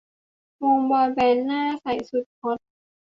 [0.61, 2.59] วงบอยแบนด์หน้าใสสุดฮอต